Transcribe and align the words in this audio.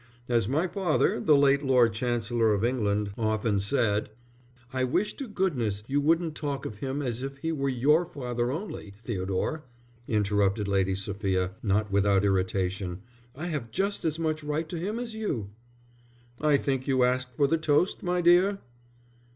As 0.27 0.49
my 0.49 0.65
father, 0.65 1.19
the 1.19 1.37
late 1.37 1.63
Lord 1.63 1.93
Chancellor 1.93 2.55
of 2.55 2.65
England, 2.65 3.11
often 3.19 3.59
said...." 3.59 4.09
"I 4.73 4.83
wish 4.83 5.15
to 5.17 5.27
goodness 5.27 5.83
you 5.85 6.01
wouldn't 6.01 6.33
talk 6.33 6.65
of 6.65 6.77
him 6.79 7.03
as 7.03 7.21
if 7.21 7.37
he 7.37 7.51
were 7.51 7.69
your 7.69 8.03
father 8.07 8.49
only, 8.51 8.95
Theodore," 9.03 9.63
interrupted 10.07 10.67
Lady 10.67 10.95
Sophia, 10.95 11.51
not 11.61 11.91
without 11.91 12.25
irritation. 12.25 13.03
"I 13.35 13.45
have 13.49 13.69
just 13.69 14.03
as 14.03 14.17
much 14.17 14.43
right 14.43 14.67
to 14.69 14.79
him 14.79 14.97
as 14.97 15.13
you." 15.13 15.51
"I 16.41 16.57
think 16.57 16.87
you 16.87 17.03
asked 17.03 17.35
for 17.37 17.45
the 17.45 17.59
toast, 17.59 18.01
my 18.01 18.21
dear." 18.21 18.57